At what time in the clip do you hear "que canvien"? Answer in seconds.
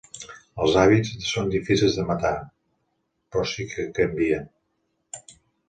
3.77-4.51